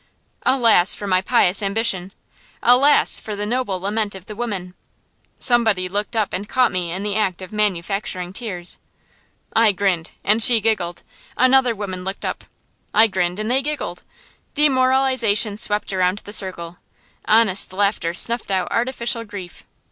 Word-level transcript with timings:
Alas 0.47 0.95
for 0.95 1.05
my 1.05 1.21
pious 1.21 1.61
ambition! 1.61 2.11
alas 2.63 3.19
for 3.19 3.35
the 3.35 3.45
noble 3.45 3.79
lament 3.79 4.15
of 4.15 4.25
the 4.25 4.35
women! 4.35 4.73
Somebody 5.39 5.87
looked 5.87 6.15
up 6.15 6.33
and 6.33 6.49
caught 6.49 6.71
me 6.71 6.91
in 6.91 7.03
the 7.03 7.15
act 7.15 7.39
of 7.39 7.53
manufacturing 7.53 8.33
tears. 8.33 8.79
I 9.55 9.73
grinned, 9.73 10.09
and 10.23 10.41
she 10.41 10.59
giggled. 10.59 11.03
Another 11.37 11.75
woman 11.75 12.03
looked 12.03 12.25
up. 12.25 12.45
I 12.95 13.05
grinned, 13.05 13.37
and 13.37 13.51
they 13.51 13.61
giggled. 13.61 14.01
Demoralization 14.55 15.55
swept 15.57 15.93
around 15.93 16.17
the 16.23 16.33
circle. 16.33 16.79
Honest 17.25 17.71
laughter 17.71 18.15
snuffed 18.15 18.49
out 18.49 18.69
artificial 18.71 19.23
grief. 19.23 19.65